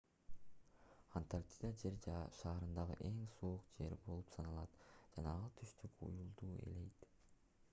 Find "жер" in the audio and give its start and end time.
1.81-1.97, 3.81-3.93